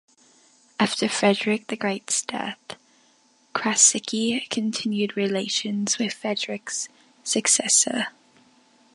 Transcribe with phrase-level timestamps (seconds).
[0.79, 2.57] After Frederick the Great's death,
[3.53, 6.89] Krasicki continued relations with Frederick's
[7.23, 8.07] successor.